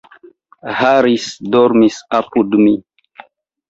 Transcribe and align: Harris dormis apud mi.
Harris 0.79 1.27
dormis 1.57 2.03
apud 2.25 2.61
mi. 2.67 2.77